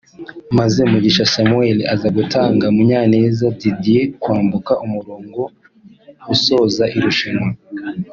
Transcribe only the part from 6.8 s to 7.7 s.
irushanwa